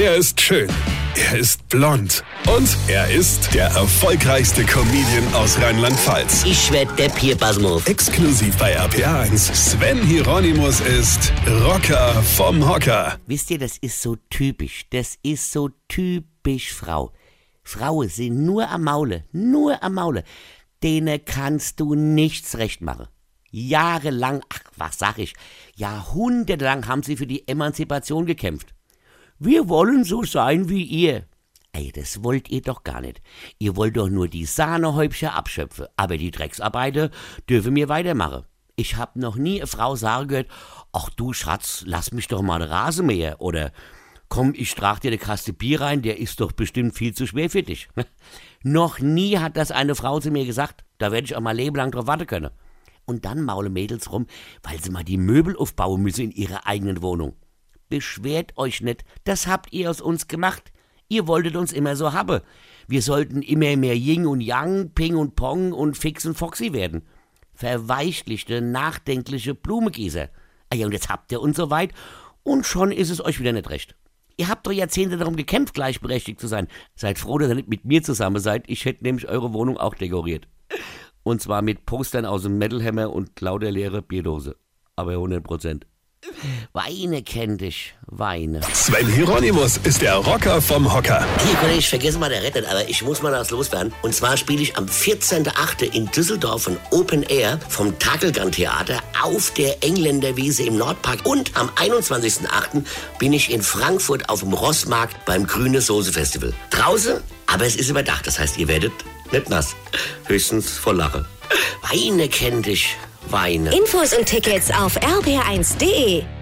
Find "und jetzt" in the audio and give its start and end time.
70.86-71.08